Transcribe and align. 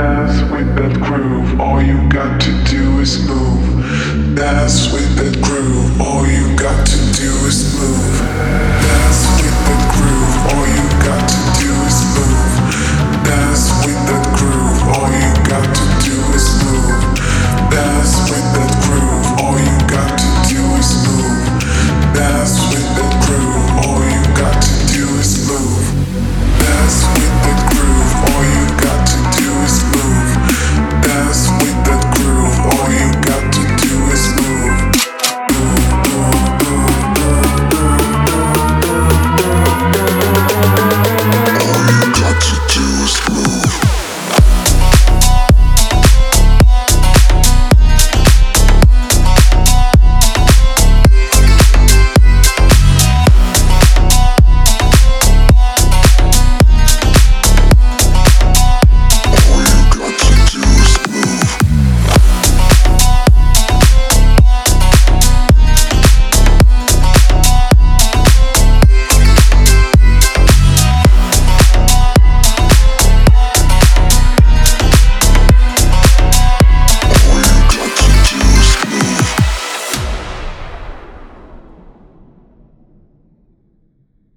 dance 0.00 0.50
with 0.50 0.74
that 0.76 0.94
groove. 1.02 1.60
All 1.60 1.82
you 1.82 2.08
got 2.08 2.40
to 2.40 2.52
do 2.64 3.00
is 3.00 3.28
move. 3.28 4.34
Dance 4.34 4.90
with 4.92 5.10
that 5.16 5.39